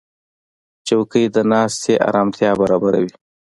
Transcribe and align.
چوکۍ 0.87 1.25
د 1.35 1.37
ناستې 1.51 1.93
آرامتیا 2.07 2.51
برابروي. 2.61 3.11